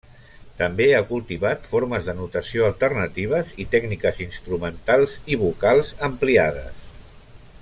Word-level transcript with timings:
També 0.59 0.85
ha 0.99 1.01
cultivat 1.09 1.69
formes 1.73 2.07
de 2.07 2.15
notació 2.21 2.65
alternatives 2.69 3.53
i 3.65 3.69
tècniques 3.77 4.25
instrumentals 4.29 5.17
i 5.35 5.41
vocals 5.47 5.97
ampliades. 6.13 6.87